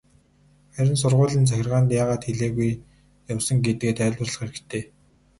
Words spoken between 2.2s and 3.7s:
хэлээгүй явсан